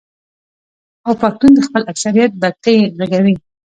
او 1.05 1.13
پښتون 1.21 1.51
د 1.55 1.59
خپل 1.67 1.81
اکثريت 1.91 2.31
بګتۍ 2.41 2.77
ږغوي. 2.97 3.35